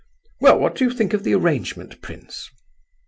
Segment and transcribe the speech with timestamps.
[0.39, 2.49] "Well, what do you think of the arrangement, prince?"